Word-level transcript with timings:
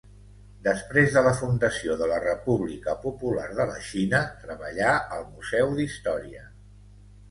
Després 0.67 1.11
de 1.17 1.21
la 1.27 1.33
fundació 1.41 1.99
de 1.99 2.09
la 2.13 2.17
República 2.25 2.97
Popular 3.05 3.47
de 3.63 3.71
la 3.75 3.79
Xina 3.93 4.25
treballà 4.43 4.99
al 5.05 5.31
Museu 5.33 5.81
d’Història. 5.81 6.49